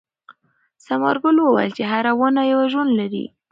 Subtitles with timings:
[0.85, 3.25] ثمر ګل وویل چې هره ونه یو ژوند لري.